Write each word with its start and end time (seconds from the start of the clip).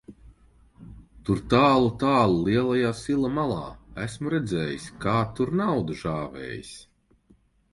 Tur 1.27 1.41
tālu, 1.53 1.91
tālu 2.03 2.39
lielajā 2.47 2.93
sila 3.01 3.31
malā, 3.35 3.61
esmu 4.07 4.33
redzējis, 4.35 4.89
kā 5.05 5.17
tur 5.41 5.53
nauda 5.63 5.99
žāvējas. 6.01 6.73